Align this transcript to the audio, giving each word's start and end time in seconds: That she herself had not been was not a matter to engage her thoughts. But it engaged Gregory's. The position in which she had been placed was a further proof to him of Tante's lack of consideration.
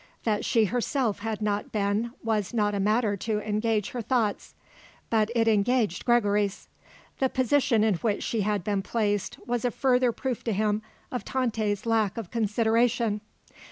That 0.23 0.43
she 0.43 0.65
herself 0.65 1.19
had 1.19 1.43
not 1.43 1.71
been 1.71 2.11
was 2.23 2.55
not 2.55 2.73
a 2.73 2.79
matter 2.79 3.15
to 3.17 3.39
engage 3.39 3.91
her 3.91 4.01
thoughts. 4.01 4.55
But 5.11 5.29
it 5.35 5.47
engaged 5.47 6.05
Gregory's. 6.05 6.67
The 7.19 7.29
position 7.29 7.83
in 7.83 7.93
which 7.97 8.23
she 8.23 8.41
had 8.41 8.63
been 8.63 8.81
placed 8.81 9.37
was 9.45 9.63
a 9.63 9.69
further 9.69 10.11
proof 10.11 10.43
to 10.45 10.53
him 10.53 10.81
of 11.11 11.23
Tante's 11.23 11.85
lack 11.85 12.17
of 12.17 12.31
consideration. 12.31 13.21